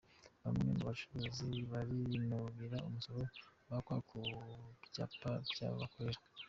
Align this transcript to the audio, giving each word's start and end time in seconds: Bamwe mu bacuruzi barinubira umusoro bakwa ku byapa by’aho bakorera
Bamwe 0.43 0.61
mu 0.69 0.75
bacuruzi 0.87 1.59
barinubira 1.71 2.77
umusoro 2.87 3.19
bakwa 3.69 3.95
ku 4.07 4.15
byapa 4.89 5.31
by’aho 5.51 5.75
bakorera 5.83 6.21